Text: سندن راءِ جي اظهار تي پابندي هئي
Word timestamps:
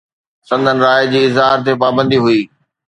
سندن 0.47 0.77
راءِ 0.85 1.01
جي 1.11 1.19
اظهار 1.27 1.57
تي 1.65 1.73
پابندي 1.81 2.17
هئي 2.25 2.41